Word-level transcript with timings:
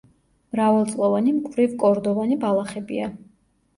მრავალწლოვანი 0.55 1.35
მკვრივკორდოვანი 1.37 2.39
ბალახებია. 2.47 3.13